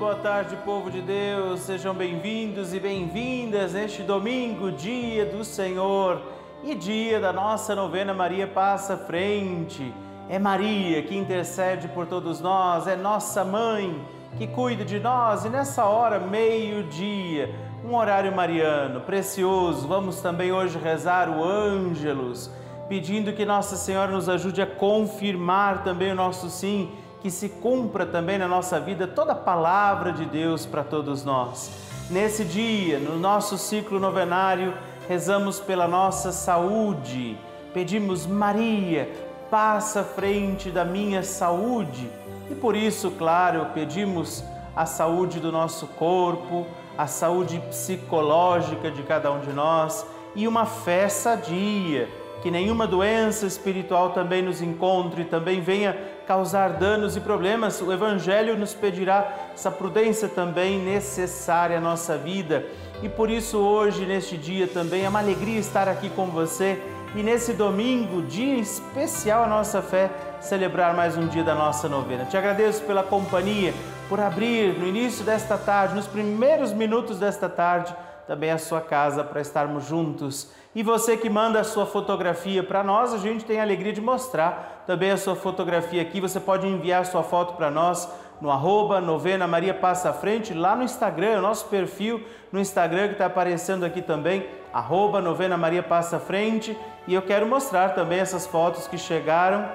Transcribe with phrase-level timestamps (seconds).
[0.00, 1.60] boa tarde, povo de Deus.
[1.60, 6.22] Sejam bem-vindos e bem-vindas neste domingo, dia do Senhor
[6.64, 9.92] e dia da nossa novena Maria Passa Frente.
[10.26, 14.02] É Maria que intercede por todos nós, é nossa mãe
[14.38, 17.54] que cuida de nós e nessa hora, meio-dia,
[17.84, 22.50] um horário mariano precioso, vamos também hoje rezar o Ângelus,
[22.88, 28.06] pedindo que Nossa Senhora nos ajude a confirmar também o nosso sim que se cumpra
[28.06, 31.70] também na nossa vida toda a palavra de Deus para todos nós.
[32.08, 34.74] Nesse dia, no nosso ciclo novenário,
[35.08, 37.38] rezamos pela nossa saúde,
[37.72, 39.08] pedimos Maria,
[39.50, 42.10] passa à frente da minha saúde.
[42.50, 44.42] E por isso, claro, pedimos
[44.74, 50.66] a saúde do nosso corpo, a saúde psicológica de cada um de nós e uma
[50.66, 52.08] fé sadia,
[52.42, 55.96] que nenhuma doença espiritual também nos encontre, também venha
[56.30, 62.64] causar danos e problemas, o Evangelho nos pedirá essa prudência também necessária à nossa vida.
[63.02, 66.80] E por isso, hoje, neste dia também, é uma alegria estar aqui com você
[67.16, 70.08] e nesse domingo, dia especial à nossa fé,
[70.40, 72.24] celebrar mais um dia da nossa novena.
[72.26, 73.74] Te agradeço pela companhia,
[74.08, 77.92] por abrir no início desta tarde, nos primeiros minutos desta tarde,
[78.26, 80.50] também a sua casa para estarmos juntos.
[80.74, 84.00] E você que manda a sua fotografia para nós, a gente tem a alegria de
[84.00, 86.20] mostrar também a sua fotografia aqui.
[86.20, 88.08] Você pode enviar a sua foto para nós
[88.40, 93.08] no arroba novena Maria Passa à Frente, lá no Instagram, o nosso perfil no Instagram
[93.08, 96.76] que está aparecendo aqui também, arroba novena Maria Passa à Frente.
[97.06, 99.68] E eu quero mostrar também essas fotos que chegaram.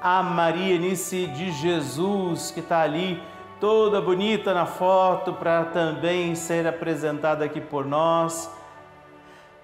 [0.00, 3.20] A Maria Nice de Jesus, que está ali
[3.66, 8.48] toda bonita na foto para também ser apresentada aqui por nós.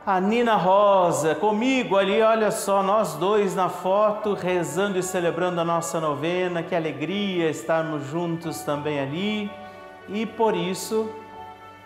[0.05, 5.65] A Nina Rosa, comigo ali, olha só, nós dois na foto, rezando e celebrando a
[5.65, 9.49] nossa novena, que alegria estarmos juntos também ali.
[10.09, 11.09] E por isso,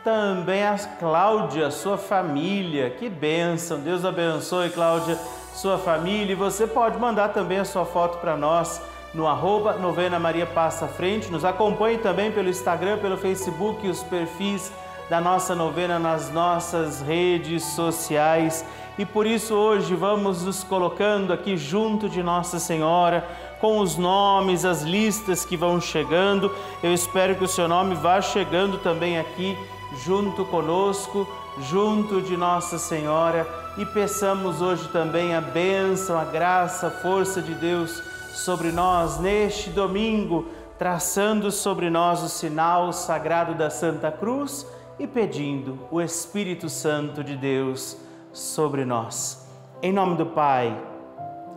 [0.02, 5.18] também a Cláudia, sua família, que bênção, Deus abençoe, Cláudia,
[5.52, 6.32] sua família.
[6.32, 8.80] E você pode mandar também a sua foto para nós
[9.16, 11.32] no arroba Novena Maria Passa Frente.
[11.32, 14.70] Nos acompanhe também pelo Instagram, pelo Facebook, os perfis
[15.08, 18.62] da nossa novena nas nossas redes sociais.
[18.98, 23.26] E por isso hoje vamos nos colocando aqui junto de Nossa Senhora,
[23.58, 26.54] com os nomes, as listas que vão chegando.
[26.82, 29.56] Eu espero que o seu nome vá chegando também aqui
[30.04, 31.26] junto conosco,
[31.62, 33.46] junto de Nossa Senhora,
[33.78, 38.02] e peçamos hoje também a bênção, a graça, a força de Deus
[38.36, 40.46] sobre nós neste domingo,
[40.78, 44.66] traçando sobre nós o sinal sagrado da Santa Cruz
[44.98, 47.96] e pedindo o Espírito Santo de Deus
[48.32, 49.48] sobre nós.
[49.82, 50.78] Em nome do Pai,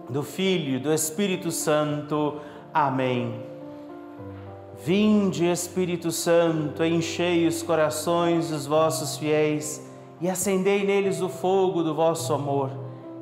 [0.10, 2.38] do Filho e do Espírito Santo.
[2.74, 3.44] Amém.
[4.82, 9.86] Vinde, Espírito Santo, enchei os corações dos vossos fiéis
[10.22, 12.72] e acendei neles o fogo do vosso amor.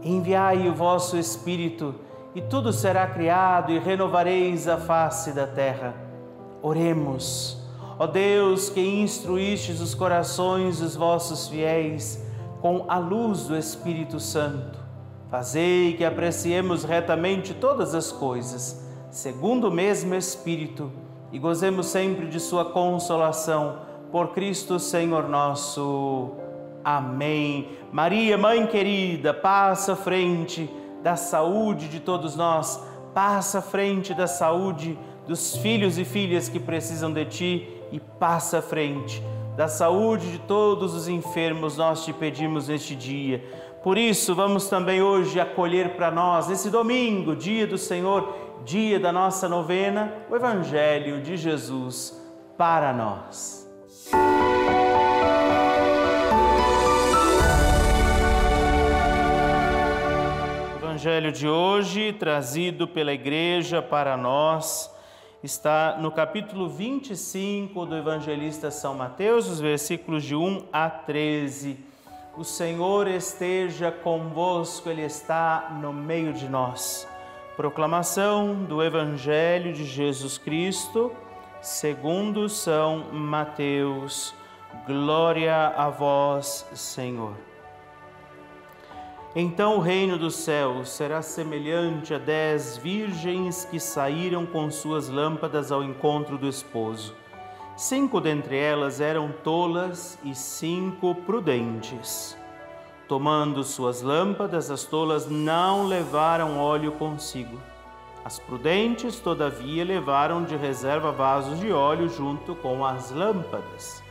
[0.04, 1.96] Enviai o vosso Espírito
[2.38, 5.96] e tudo será criado e renovareis a face da terra.
[6.62, 7.60] Oremos.
[7.98, 12.24] Ó Deus, que instruístes os corações dos vossos fiéis
[12.62, 14.78] com a luz do Espírito Santo,
[15.32, 20.92] fazei que apreciemos retamente todas as coisas, segundo o mesmo Espírito,
[21.32, 23.80] e gozemos sempre de Sua consolação,
[24.12, 26.34] por Cristo Senhor nosso.
[26.84, 27.70] Amém.
[27.92, 30.70] Maria, Mãe querida, passa à frente
[31.04, 34.98] da saúde de todos nós, passa à frente da saúde
[35.28, 39.22] dos filhos e filhas que precisam de Ti e passa à frente.
[39.56, 43.44] Da saúde de todos os enfermos, nós te pedimos neste dia.
[43.84, 49.12] Por isso, vamos também hoje acolher para nós, nesse domingo, dia do Senhor, dia da
[49.12, 52.22] nossa novena, o Evangelho de Jesus
[52.58, 53.67] para nós.
[60.98, 64.92] Evangelho de hoje, trazido pela Igreja para nós,
[65.44, 71.78] está no capítulo 25 do evangelista São Mateus, os versículos de 1 a 13.
[72.36, 77.08] O Senhor esteja convosco, Ele está no meio de nós.
[77.56, 81.12] Proclamação do Evangelho de Jesus Cristo,
[81.62, 84.34] segundo São Mateus.
[84.88, 87.36] Glória a vós, Senhor.
[89.36, 95.72] Então o reino dos céus será semelhante a dez virgens que saíram com suas lâmpadas
[95.72, 97.14] ao encontro do esposo.
[97.76, 102.36] Cinco dentre elas eram tolas e cinco prudentes.
[103.08, 107.60] Tomando suas lâmpadas, as tolas não levaram óleo consigo.
[108.26, 114.04] As prudentes, todavia, levaram de reserva vasos de óleo junto com as lâmpadas.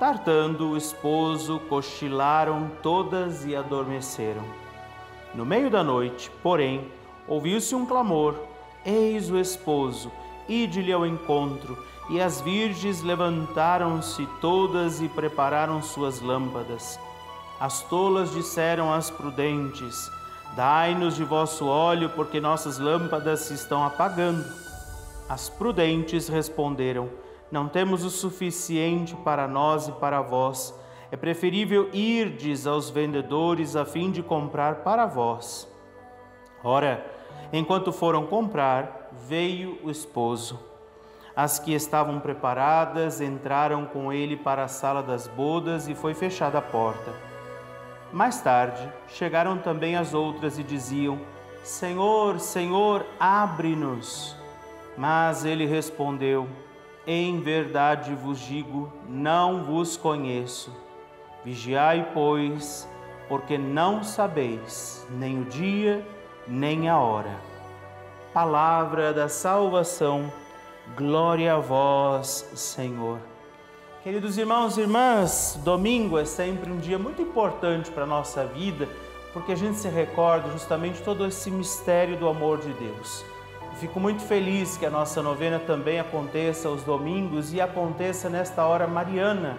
[0.00, 4.42] Tartando o esposo, cochilaram todas e adormeceram.
[5.34, 6.90] No meio da noite, porém,
[7.28, 8.34] ouviu-se um clamor:
[8.82, 10.10] Eis o esposo,
[10.48, 11.76] ide-lhe ao encontro.
[12.08, 16.98] E as virgens levantaram-se todas e prepararam suas lâmpadas.
[17.60, 20.10] As tolas disseram às prudentes:
[20.56, 24.46] Dai-nos de vosso óleo, porque nossas lâmpadas se estão apagando.
[25.28, 27.10] As prudentes responderam:
[27.50, 30.74] Não temos o suficiente para nós e para vós.
[31.10, 35.68] É preferível irdes aos vendedores a fim de comprar para vós.
[36.62, 37.04] Ora,
[37.52, 40.60] enquanto foram comprar, veio o esposo.
[41.34, 46.58] As que estavam preparadas entraram com ele para a sala das bodas e foi fechada
[46.58, 47.12] a porta.
[48.12, 51.20] Mais tarde, chegaram também as outras e diziam:
[51.62, 54.36] Senhor, Senhor, abre-nos.
[54.96, 56.48] Mas ele respondeu:
[57.06, 60.70] Em verdade vos digo, não vos conheço.
[61.42, 62.86] Vigiai, pois,
[63.28, 66.06] porque não sabeis nem o dia,
[66.46, 67.34] nem a hora.
[68.34, 70.30] Palavra da salvação,
[70.96, 73.18] glória a vós, Senhor.
[74.02, 78.88] Queridos irmãos e irmãs, domingo é sempre um dia muito importante para a nossa vida,
[79.32, 83.24] porque a gente se recorda justamente todo esse mistério do amor de Deus.
[83.80, 88.86] Fico muito feliz que a nossa novena também aconteça aos domingos e aconteça nesta hora
[88.86, 89.56] mariana,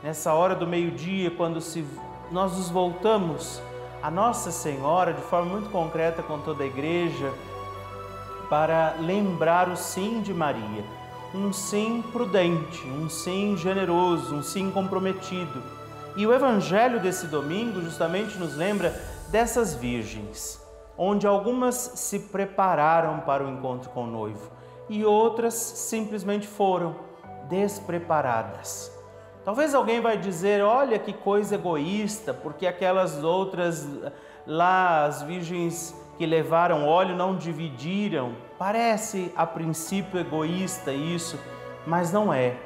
[0.00, 1.84] nessa hora do meio-dia, quando se,
[2.30, 3.60] nós nos voltamos
[4.00, 7.32] a Nossa Senhora de forma muito concreta com toda a igreja
[8.48, 10.84] para lembrar o sim de Maria
[11.34, 15.60] um sim prudente, um sim generoso, um sim comprometido.
[16.14, 18.94] E o evangelho desse domingo justamente nos lembra
[19.30, 20.63] dessas virgens,
[20.96, 24.50] onde algumas se prepararam para o encontro com o noivo
[24.88, 26.96] e outras simplesmente foram
[27.48, 28.92] despreparadas.
[29.44, 33.86] Talvez alguém vai dizer: "Olha que coisa egoísta, porque aquelas outras
[34.46, 38.32] lá as virgens que levaram óleo não dividiram.
[38.58, 41.38] Parece a princípio egoísta isso,
[41.86, 42.56] mas não é.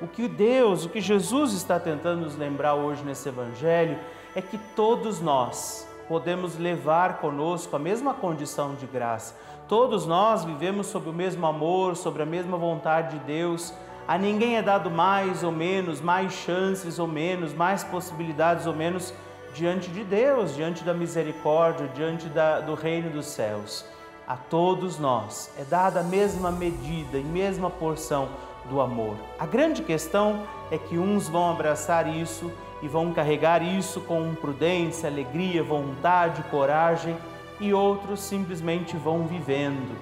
[0.00, 3.98] O que Deus, o que Jesus está tentando nos lembrar hoje nesse Evangelho
[4.34, 9.34] é que todos nós podemos levar conosco a mesma condição de graça.
[9.68, 13.74] Todos nós vivemos sob o mesmo amor, sobre a mesma vontade de Deus.
[14.06, 19.12] A ninguém é dado mais ou menos, mais chances ou menos, mais possibilidades ou menos
[19.52, 23.84] diante de Deus, diante da misericórdia, diante da, do reino dos céus.
[24.28, 28.28] A todos nós é dada a mesma medida e mesma porção
[28.68, 29.16] do amor.
[29.38, 35.08] A grande questão é que uns vão abraçar isso e vão carregar isso com prudência,
[35.08, 37.16] alegria, vontade, coragem,
[37.58, 39.96] e outros simplesmente vão vivendo.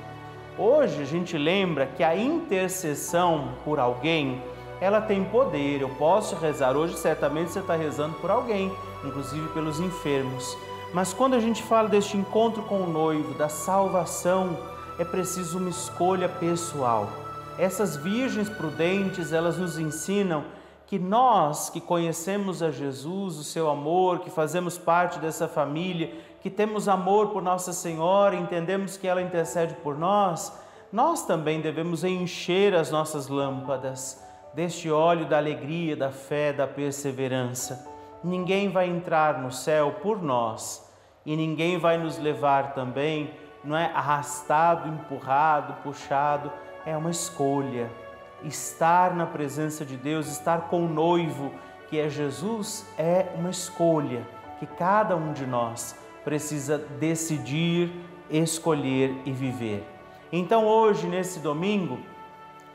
[0.59, 4.43] Hoje a gente lembra que a intercessão por alguém,
[4.81, 5.81] ela tem poder.
[5.81, 8.73] Eu posso rezar hoje, certamente você está rezando por alguém
[9.06, 10.56] inclusive pelos enfermos.
[10.93, 14.56] Mas quando a gente fala deste encontro com o noivo, da salvação,
[14.99, 17.09] é preciso uma escolha pessoal.
[17.59, 20.44] Essas virgens prudentes, elas nos ensinam
[20.86, 26.50] que nós que conhecemos a Jesus, o seu amor, que fazemos parte dessa família, que
[26.50, 30.53] temos amor por Nossa Senhora, entendemos que ela intercede por nós,
[30.93, 34.22] nós também devemos encher as nossas lâmpadas
[34.53, 40.91] deste óleo da alegria, da fé, da perseverança ninguém vai entrar no céu por nós
[41.26, 43.31] e ninguém vai nos levar também,
[43.62, 46.50] não é arrastado, empurrado, puxado,
[46.86, 47.91] é uma escolha.
[48.44, 51.53] Estar na presença de Deus, estar com o noivo,
[51.89, 54.27] que é Jesus, é uma escolha
[54.58, 57.93] que cada um de nós precisa decidir,
[58.31, 59.86] escolher e viver.
[60.32, 61.98] Então, hoje, nesse domingo,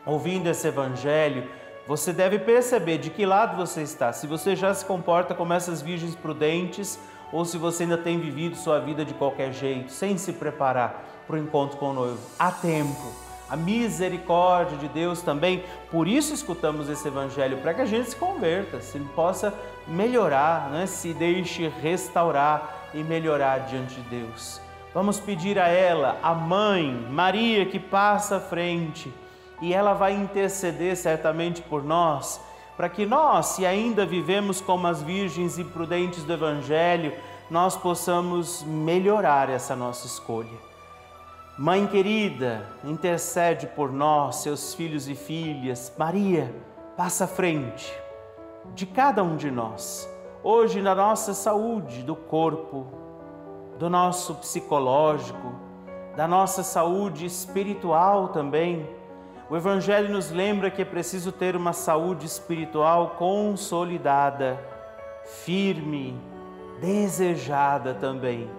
[0.05, 1.49] ouvindo esse evangelho,
[1.87, 5.81] você deve perceber de que lado você está, se você já se comporta como essas
[5.81, 6.99] virgens prudentes
[7.31, 11.35] ou se você ainda tem vivido sua vida de qualquer jeito, sem se preparar para
[11.35, 12.21] o encontro com o noivo.
[12.37, 13.28] Há tempo.
[13.49, 18.15] A misericórdia de Deus também, por isso escutamos esse evangelho, para que a gente se
[18.15, 19.53] converta, se possa
[19.87, 20.85] melhorar, né?
[20.85, 24.61] se deixe restaurar e melhorar diante de Deus.
[24.93, 29.11] Vamos pedir a ela, a mãe, Maria, que passa à frente
[29.61, 32.39] e ela vai interceder certamente por nós,
[32.77, 37.13] para que nós, se ainda vivemos como as virgens e prudentes do Evangelho,
[37.49, 40.68] nós possamos melhorar essa nossa escolha.
[41.61, 45.93] Mãe querida, intercede por nós, seus filhos e filhas.
[45.97, 46.55] Maria,
[46.95, 47.93] passa à frente
[48.73, 50.09] de cada um de nós,
[50.41, 52.87] hoje na nossa saúde do corpo,
[53.77, 55.53] do nosso psicológico,
[56.15, 58.89] da nossa saúde espiritual também.
[59.49, 64.57] O Evangelho nos lembra que é preciso ter uma saúde espiritual consolidada,
[65.25, 66.17] firme,
[66.79, 68.49] desejada também.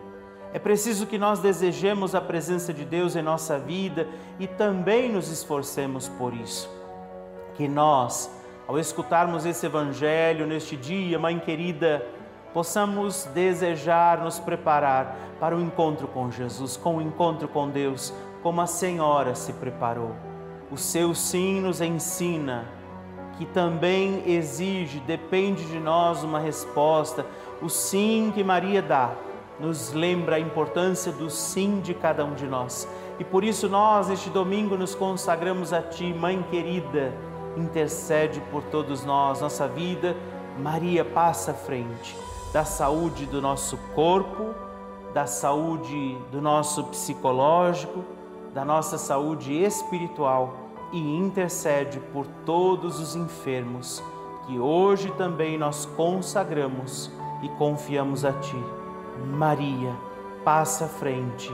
[0.52, 5.30] É preciso que nós desejemos a presença de Deus em nossa vida e também nos
[5.30, 6.69] esforcemos por isso.
[7.54, 8.28] Que nós,
[8.66, 12.04] ao escutarmos esse Evangelho neste dia, Mãe querida,
[12.52, 18.61] possamos desejar nos preparar para o encontro com Jesus, com o encontro com Deus, como
[18.61, 20.16] a Senhora se preparou.
[20.69, 22.66] O seu sim nos ensina
[23.38, 27.25] que também exige, depende de nós uma resposta.
[27.62, 29.12] O sim que Maria dá
[29.61, 32.88] nos lembra a importância do sim de cada um de nós.
[33.19, 37.12] E por isso nós, neste domingo, nos consagramos a Ti, Mãe querida,
[37.57, 40.17] intercede por todos nós, nossa vida.
[40.59, 42.17] Maria passa à frente
[42.52, 44.55] da saúde do nosso corpo,
[45.12, 48.05] da saúde do nosso psicológico,
[48.55, 50.55] da nossa saúde espiritual
[50.93, 54.02] e intercede por todos os enfermos
[54.47, 57.11] que hoje também nós consagramos
[57.43, 58.80] e confiamos a Ti.
[59.27, 59.95] Maria,
[60.45, 61.53] passa à frente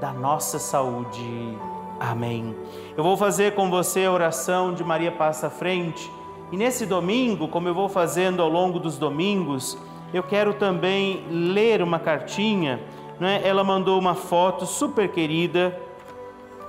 [0.00, 1.58] da nossa saúde.
[1.98, 2.54] Amém.
[2.96, 6.10] Eu vou fazer com você a oração de Maria passa à frente.
[6.52, 9.76] E nesse domingo, como eu vou fazendo ao longo dos domingos,
[10.14, 12.80] eu quero também ler uma cartinha.
[13.18, 13.40] Né?
[13.44, 15.78] Ela mandou uma foto super querida,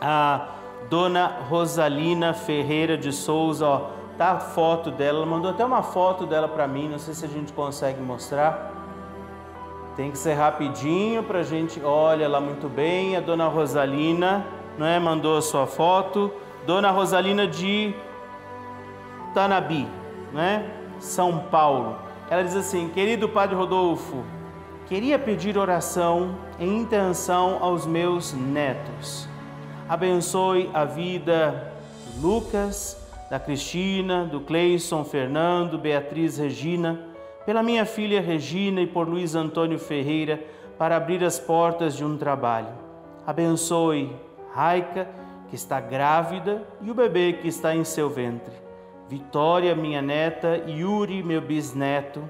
[0.02, 0.48] a
[0.90, 3.68] dona Rosalina Ferreira de Souza.
[3.68, 3.82] Ó,
[4.18, 7.24] tá a foto dela, ela mandou até uma foto dela para mim, não sei se
[7.24, 8.79] a gente consegue mostrar.
[10.00, 11.82] Tem que ser rapidinho para a gente.
[11.84, 14.46] Olha lá muito bem, a dona Rosalina,
[14.78, 14.98] não é?
[14.98, 16.32] Mandou a sua foto.
[16.66, 17.94] Dona Rosalina de
[19.34, 19.86] Tanabi,
[20.32, 20.72] né?
[21.02, 21.98] São Paulo.
[22.30, 24.24] Ela diz assim: Querido Padre Rodolfo,
[24.88, 29.28] queria pedir oração em intenção aos meus netos.
[29.90, 31.74] Abençoe a vida
[32.16, 37.09] do Lucas, da Cristina, do Cleison, Fernando, Beatriz Regina,
[37.50, 40.40] pela minha filha Regina e por Luiz Antônio Ferreira
[40.78, 42.68] para abrir as portas de um trabalho.
[43.26, 44.16] Abençoe
[44.54, 45.10] Raica,
[45.50, 48.54] que está grávida, e o bebê que está em seu ventre.
[49.08, 52.30] Vitória, minha neta, Yuri, meu bisneto,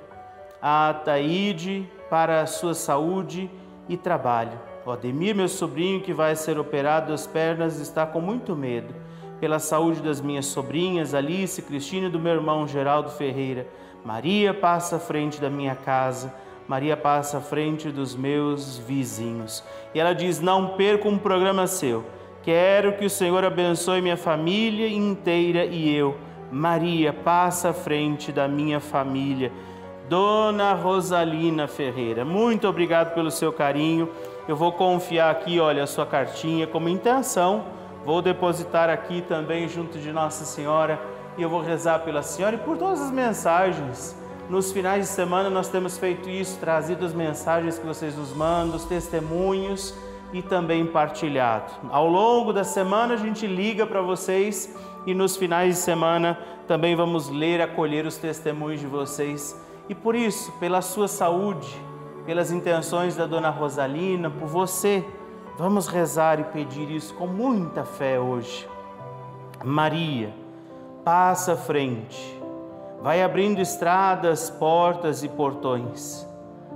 [0.61, 3.51] a Taíde, para a sua saúde
[3.89, 4.57] e trabalho.
[4.85, 8.95] O Ademir, meu sobrinho, que vai ser operado das pernas, está com muito medo.
[9.41, 13.67] Pela saúde das minhas sobrinhas, Alice, Cristina e do meu irmão Geraldo Ferreira.
[14.03, 16.33] Maria passa à frente da minha casa.
[16.67, 19.63] Maria passa à frente dos meus vizinhos.
[19.93, 22.05] E ela diz: Não perca um programa seu.
[22.43, 26.17] Quero que o Senhor abençoe minha família inteira e eu
[26.51, 29.51] Maria passa à frente da minha família.
[30.07, 34.09] Dona Rosalina Ferreira, muito obrigado pelo seu carinho.
[34.47, 37.65] Eu vou confiar aqui, olha, a sua cartinha como intenção.
[38.03, 40.99] Vou depositar aqui também junto de Nossa Senhora
[41.39, 44.15] e eu vou rezar pela senhora e por todas as mensagens.
[44.49, 48.75] Nos finais de semana nós temos feito isso, trazido as mensagens que vocês nos mandam,
[48.75, 49.95] os testemunhos
[50.33, 51.71] e também partilhado.
[51.89, 56.93] Ao longo da semana a gente liga para vocês e nos finais de semana também
[56.93, 59.57] vamos ler, acolher os testemunhos de vocês.
[59.87, 61.73] E por isso, pela sua saúde,
[62.25, 65.05] pelas intenções da dona Rosalina, por você,
[65.57, 68.67] vamos rezar e pedir isso com muita fé hoje.
[69.63, 70.33] Maria,
[71.09, 72.39] passa à frente,
[73.01, 76.23] vai abrindo estradas, portas e portões,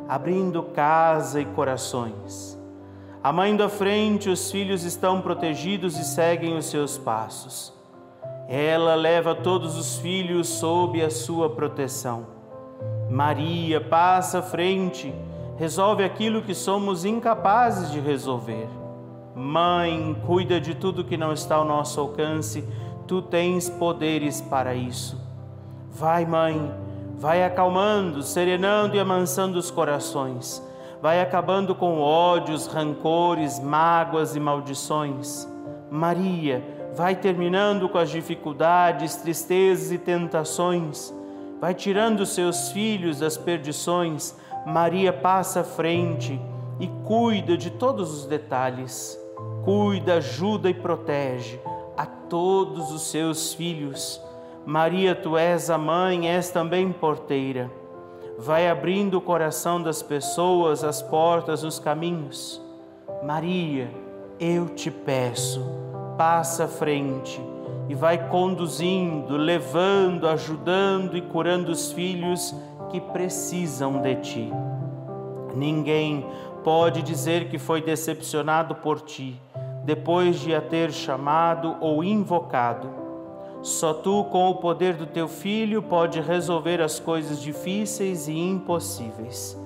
[0.10, 2.60] abrindo casa e corações.
[3.24, 7.72] A mãe da frente, os filhos estão protegidos e seguem os seus passos.
[8.50, 12.26] Ela leva todos os filhos sob a sua proteção.
[13.12, 15.14] Maria passa à frente,
[15.60, 18.68] resolve aquilo que somos incapazes de resolver.
[19.36, 22.64] Mãe, cuida de tudo que não está ao nosso alcance,
[23.08, 25.20] tu tens poderes para isso.
[25.92, 26.74] Vai, mãe,
[27.18, 30.62] vai acalmando, serenando e amansando os corações.
[31.02, 35.48] Vai acabando com ódios, rancores, mágoas e maldições.
[35.92, 36.64] Maria,
[36.96, 41.14] vai terminando com as dificuldades, tristezas e tentações,
[41.60, 44.36] vai tirando seus filhos das perdições.
[44.66, 46.40] Maria passa à frente
[46.80, 49.20] e cuida de todos os detalhes,
[49.64, 51.60] cuida, ajuda e protege
[52.34, 54.20] todos os seus filhos.
[54.66, 57.70] Maria, tu és a mãe, és também porteira.
[58.40, 62.60] Vai abrindo o coração das pessoas, as portas, os caminhos.
[63.24, 63.88] Maria,
[64.40, 65.62] eu te peço
[66.18, 67.40] passa à frente
[67.88, 72.56] e vai conduzindo, levando, ajudando e curando os filhos
[72.90, 74.52] que precisam de ti.
[75.54, 76.26] Ninguém
[76.64, 79.40] pode dizer que foi decepcionado por ti.
[79.84, 82.90] Depois de a ter chamado ou invocado.
[83.62, 89.58] Só tu, com o poder do teu filho, pode resolver as coisas difíceis e impossíveis.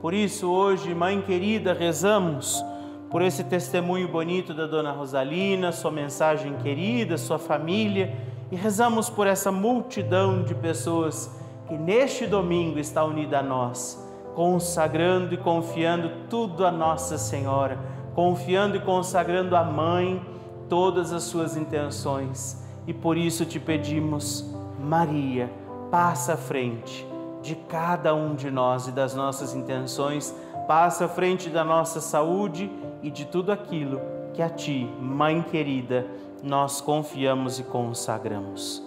[0.00, 2.62] Por isso, hoje, mãe querida, rezamos
[3.10, 8.14] por esse testemunho bonito da dona Rosalina, sua mensagem querida, sua família,
[8.50, 11.34] e rezamos por essa multidão de pessoas
[11.66, 17.78] que neste domingo está unida a nós, consagrando e confiando tudo a Nossa Senhora,
[18.18, 20.20] confiando e consagrando a mãe
[20.68, 22.60] todas as suas intenções.
[22.84, 24.44] E por isso te pedimos,
[24.76, 25.48] Maria,
[25.88, 27.06] passa à frente
[27.40, 30.34] de cada um de nós e das nossas intenções,
[30.66, 32.68] passa à frente da nossa saúde
[33.04, 34.00] e de tudo aquilo
[34.34, 36.04] que a Ti, Mãe querida,
[36.42, 38.82] nós confiamos e consagramos.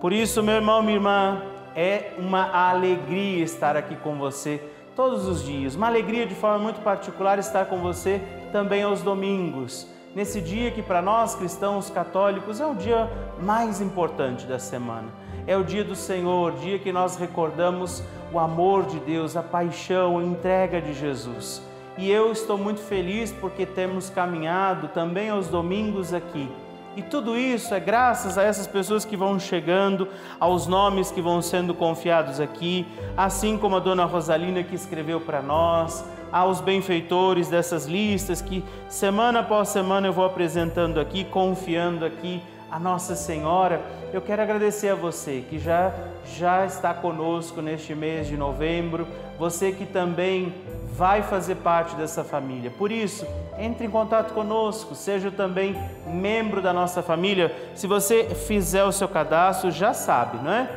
[0.00, 1.42] Por isso, meu irmão, minha irmã,
[1.74, 4.62] é uma alegria estar aqui com você
[4.94, 5.74] todos os dias.
[5.74, 8.22] Uma alegria de forma muito particular estar com você
[8.56, 9.86] também aos domingos.
[10.14, 13.06] Nesse dia que para nós cristãos católicos é o dia
[13.38, 15.08] mais importante da semana.
[15.46, 20.18] É o dia do Senhor, dia que nós recordamos o amor de Deus, a paixão,
[20.18, 21.60] a entrega de Jesus.
[21.98, 26.50] E eu estou muito feliz porque temos caminhado também aos domingos aqui.
[26.96, 30.08] E tudo isso é graças a essas pessoas que vão chegando,
[30.40, 35.42] aos nomes que vão sendo confiados aqui, assim como a dona Rosalina que escreveu para
[35.42, 42.42] nós, aos benfeitores dessas listas que semana após semana eu vou apresentando aqui, confiando aqui
[42.70, 43.80] a Nossa Senhora.
[44.10, 45.92] Eu quero agradecer a você que já
[46.24, 49.06] já está conosco neste mês de novembro,
[49.38, 50.52] você que também
[50.92, 52.70] vai fazer parte dessa família.
[52.70, 53.26] Por isso,
[53.58, 57.54] entre em contato conosco, seja também membro da nossa família.
[57.74, 60.68] Se você fizer o seu cadastro, já sabe, não é?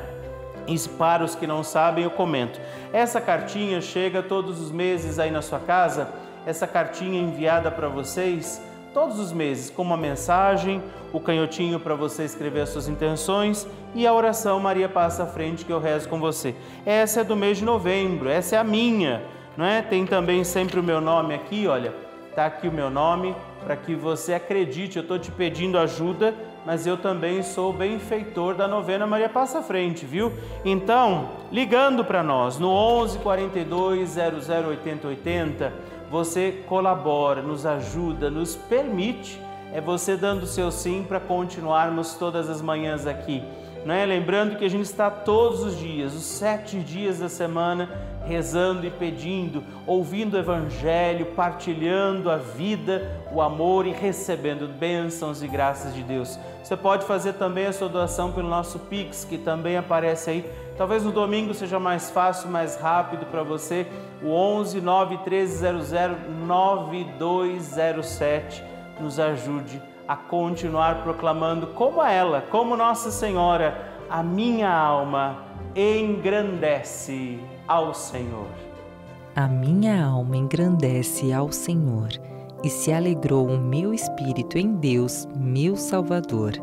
[0.68, 2.60] E para os que não sabem, eu comento.
[2.94, 6.10] Essa cartinha chega todos os meses aí na sua casa.
[6.46, 8.62] Essa cartinha enviada para vocês
[8.94, 10.82] todos os meses com uma mensagem,
[11.14, 15.64] o canhotinho para você escrever as suas intenções e a oração Maria passa à frente
[15.64, 16.56] que eu rezo com você.
[16.86, 19.22] Essa é do mês de novembro, essa é a minha
[19.60, 19.82] não é?
[19.82, 21.94] Tem também sempre o meu nome aqui, olha,
[22.40, 24.96] tá aqui o meu nome para que você acredite.
[24.96, 26.34] Eu estou te pedindo ajuda,
[26.66, 30.32] mas eu também sou benfeitor da novena Maria Passa Frente, viu?
[30.64, 35.74] Então, ligando para nós no 11 42 00 80 80,
[36.10, 39.38] você colabora, nos ajuda, nos permite.
[39.74, 43.44] É você dando o seu sim para continuarmos todas as manhãs aqui.
[43.86, 44.06] Não é?
[44.06, 47.90] Lembrando que a gente está todos os dias, os sete dias da semana,
[48.26, 55.48] rezando e pedindo, ouvindo o Evangelho, partilhando a vida, o amor e recebendo bênçãos e
[55.48, 56.38] graças de Deus.
[56.64, 60.46] Você pode fazer também a sua doação pelo nosso Pix, que também aparece aí.
[60.78, 63.88] Talvez no domingo seja mais fácil, mais rápido para você.
[64.22, 65.92] O 11 91300
[66.46, 68.69] 9207
[69.02, 75.44] nos ajude a continuar proclamando como ela, como Nossa Senhora, a minha alma
[75.76, 78.48] engrandece ao Senhor.
[79.36, 82.10] A minha alma engrandece ao Senhor,
[82.64, 86.54] e se alegrou o meu espírito em Deus, meu Salvador,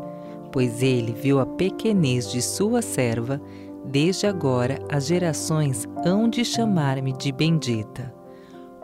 [0.51, 3.41] pois ele viu a pequenez de sua serva,
[3.85, 8.13] desde agora as gerações hão de chamar-me de bendita.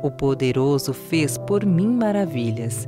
[0.02, 2.88] O poderoso fez por mim maravilhas,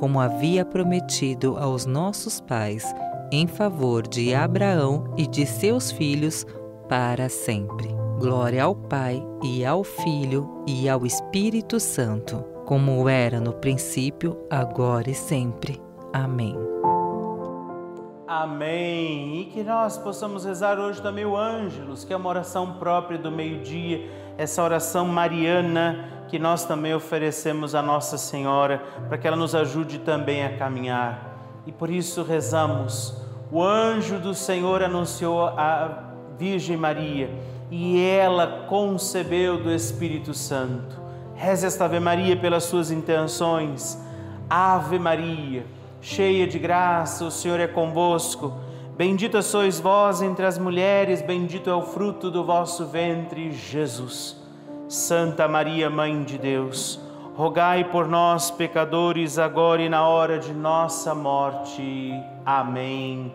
[0.00, 2.90] como havia prometido aos nossos pais,
[3.30, 6.46] em favor de Abraão e de seus filhos
[6.88, 7.88] para sempre.
[8.18, 15.10] Glória ao Pai e ao Filho e ao Espírito Santo, como era no princípio, agora
[15.10, 15.78] e sempre.
[16.14, 16.56] Amém.
[18.26, 19.42] Amém.
[19.42, 23.30] E que nós possamos rezar hoje também o Ângelus, que é uma oração própria do
[23.30, 24.08] meio-dia,
[24.38, 29.98] essa oração mariana que nós também oferecemos à Nossa Senhora, para que ela nos ajude
[29.98, 31.62] também a caminhar.
[31.66, 33.20] E por isso rezamos.
[33.50, 36.04] O anjo do Senhor anunciou a
[36.38, 37.28] Virgem Maria
[37.68, 41.00] e ela concebeu do Espírito Santo.
[41.34, 44.00] Reze esta Ave Maria pelas suas intenções.
[44.48, 45.66] Ave Maria,
[46.00, 48.54] cheia de graça, o Senhor é convosco.
[48.96, 54.39] Bendita sois vós entre as mulheres, bendito é o fruto do vosso ventre, Jesus.
[54.90, 56.98] Santa Maria, Mãe de Deus,
[57.36, 62.12] rogai por nós, pecadores, agora e na hora de nossa morte.
[62.44, 63.32] Amém.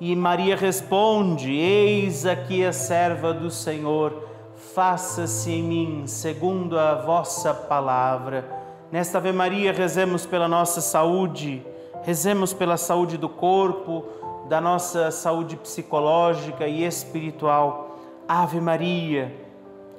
[0.00, 4.28] E Maria responde: Eis aqui a serva do Senhor,
[4.76, 8.48] faça-se em mim segundo a vossa palavra.
[8.92, 11.66] Nesta Ave Maria, rezemos pela nossa saúde,
[12.04, 14.04] rezemos pela saúde do corpo,
[14.48, 17.98] da nossa saúde psicológica e espiritual.
[18.28, 19.50] Ave Maria,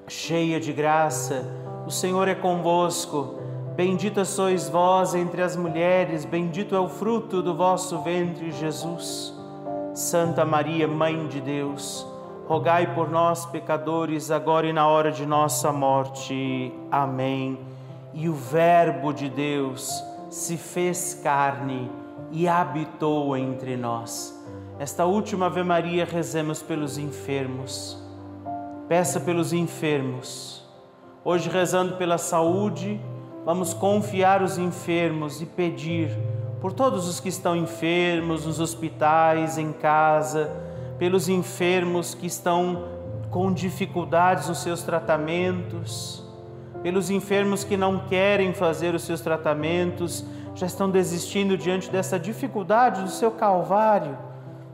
[0.07, 1.45] cheia de graça,
[1.85, 3.39] o Senhor é convosco.
[3.75, 9.33] Bendita sois vós entre as mulheres, bendito é o fruto do vosso ventre, Jesus.
[9.93, 12.05] Santa Maria, Mãe de Deus,
[12.47, 16.73] rogai por nós, pecadores, agora e na hora de nossa morte.
[16.91, 17.59] Amém.
[18.13, 21.91] E o Verbo de Deus se fez carne
[22.31, 24.39] e habitou entre nós.
[24.79, 28.02] Esta última Ave Maria, rezemos pelos enfermos.
[28.87, 30.61] Peça pelos enfermos.
[31.23, 32.99] Hoje, rezando pela saúde,
[33.45, 36.09] vamos confiar os enfermos e pedir
[36.59, 40.51] por todos os que estão enfermos, nos hospitais, em casa,
[40.99, 42.83] pelos enfermos que estão
[43.29, 46.21] com dificuldades nos seus tratamentos,
[46.81, 53.01] pelos enfermos que não querem fazer os seus tratamentos, já estão desistindo diante dessa dificuldade
[53.01, 54.17] do seu calvário.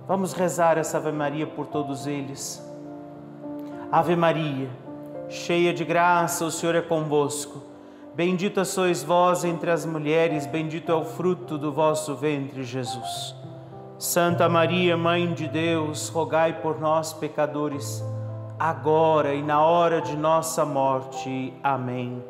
[0.07, 2.68] Vamos rezar essa Ave Maria por todos eles.
[3.91, 4.69] Ave Maria,
[5.29, 7.63] cheia de graça, o Senhor é convosco.
[8.13, 13.33] Bendita sois vós entre as mulheres, bendito é o fruto do vosso ventre, Jesus.
[13.97, 18.03] Santa Maria, Mãe de Deus, rogai por nós, pecadores,
[18.59, 21.51] agora e na hora de nossa morte.
[21.63, 22.23] Amém.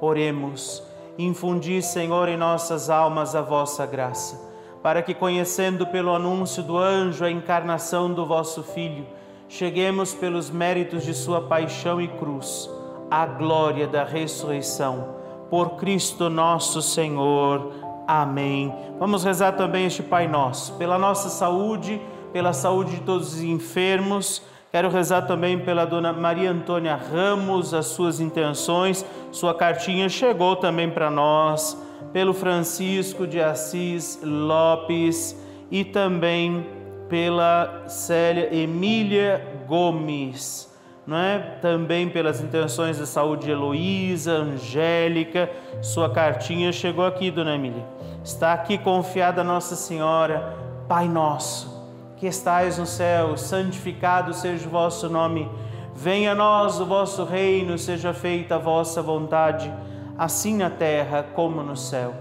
[0.00, 0.82] Oremos.
[1.16, 4.50] Infundi, Senhor, em nossas almas a vossa graça,
[4.82, 9.06] para que, conhecendo pelo anúncio do anjo a encarnação do vosso Filho,
[9.54, 12.68] cheguemos pelos méritos de sua paixão e cruz
[13.08, 15.14] à glória da ressurreição
[15.48, 17.72] por Cristo nosso Senhor.
[18.04, 18.74] Amém.
[18.98, 22.00] Vamos rezar também este Pai Nosso, pela nossa saúde,
[22.32, 24.42] pela saúde de todos os enfermos.
[24.72, 29.06] Quero rezar também pela dona Maria Antônia Ramos, as suas intenções.
[29.30, 31.80] Sua cartinha chegou também para nós.
[32.12, 35.40] Pelo Francisco de Assis Lopes
[35.70, 40.74] e também pela Célia Emília Gomes
[41.06, 41.38] não é?
[41.60, 45.50] Também pelas intenções de saúde de Heloísa, Angélica,
[45.82, 47.84] sua cartinha chegou aqui, dona Emília.
[48.22, 50.56] Está aqui confiada Nossa Senhora,
[50.88, 51.82] Pai nosso,
[52.16, 55.48] que estais no céu, santificado seja o vosso nome.
[55.94, 59.72] Venha a nós o vosso reino, seja feita a vossa vontade,
[60.18, 62.14] assim na terra como no céu.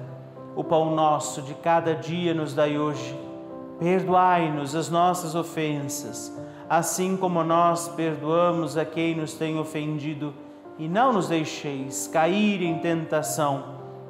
[0.56, 3.33] O pão nosso de cada dia nos dai hoje.
[3.80, 6.32] Perdoai-nos as nossas ofensas
[6.70, 10.34] assim como nós perdoamos a quem nos tem ofendido,
[10.80, 13.64] e não nos deixeis cair em tentação,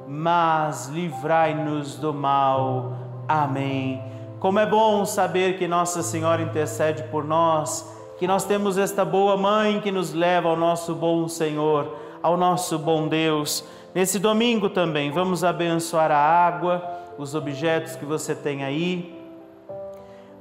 [0.07, 2.93] mas livrai-nos do mal.
[3.27, 4.01] Amém.
[4.39, 7.85] Como é bom saber que Nossa Senhora intercede por nós,
[8.17, 12.79] que nós temos esta boa mãe que nos leva ao nosso bom Senhor, ao nosso
[12.79, 13.65] bom Deus.
[13.93, 16.81] Nesse domingo também vamos abençoar a água,
[17.17, 19.12] os objetos que você tem aí,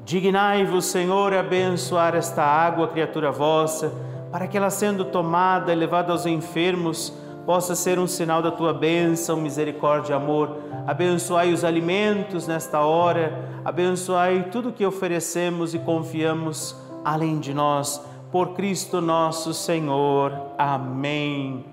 [0.04, 3.92] Dignai-vos, Senhor, a abençoar esta água, criatura vossa,
[4.30, 7.12] para que ela, sendo tomada e levada aos enfermos,
[7.46, 10.56] possa ser um sinal da tua bênção, misericórdia e amor.
[10.86, 18.54] Abençoai os alimentos nesta hora, abençoai tudo que oferecemos e confiamos além de nós, por
[18.54, 20.32] Cristo nosso Senhor.
[20.58, 21.64] Amém.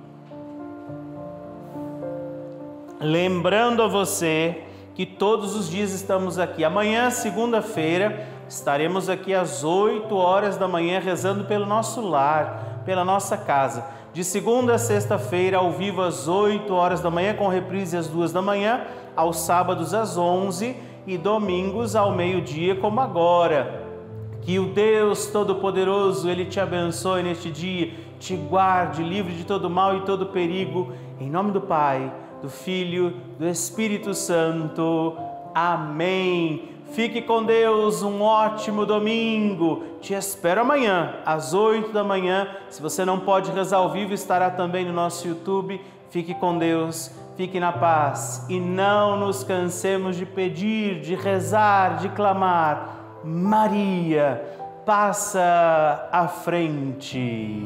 [2.99, 4.63] Lembrando a você
[4.99, 6.61] que todos os dias estamos aqui.
[6.61, 13.37] Amanhã, segunda-feira, estaremos aqui às 8 horas da manhã rezando pelo nosso lar, pela nossa
[13.37, 13.85] casa.
[14.11, 18.33] De segunda a sexta-feira, ao vivo às 8 horas da manhã, com reprise às 2
[18.33, 18.81] da manhã,
[19.15, 20.75] aos sábados às 11
[21.07, 23.85] e domingos ao meio-dia, como agora.
[24.41, 29.95] Que o Deus Todo-Poderoso, Ele te abençoe neste dia, te guarde, livre de todo mal
[29.95, 35.17] e todo perigo, em nome do Pai do Filho, do Espírito Santo.
[35.53, 36.69] Amém.
[36.91, 39.83] Fique com Deus, um ótimo domingo.
[40.01, 42.47] Te espero amanhã, às 8 da manhã.
[42.69, 45.79] Se você não pode rezar ao vivo, estará também no nosso YouTube.
[46.09, 52.09] Fique com Deus, fique na paz e não nos cansemos de pedir, de rezar, de
[52.09, 53.21] clamar.
[53.23, 54.43] Maria,
[54.85, 57.63] passa à frente.